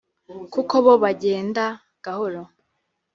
[0.53, 1.63] kuko bo bagenda
[2.03, 2.41] gahoro